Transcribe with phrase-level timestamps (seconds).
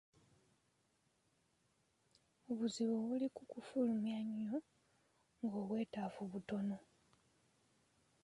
[2.49, 4.55] Obuzibu buli ku kufulumya nnyo
[5.43, 6.77] ng'obwetaavu butono.